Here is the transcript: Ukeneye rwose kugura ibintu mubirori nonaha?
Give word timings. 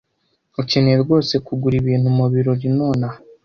Ukeneye 0.61 0.97
rwose 1.03 1.33
kugura 1.45 1.75
ibintu 1.81 2.07
mubirori 2.17 2.67
nonaha? 2.77 3.19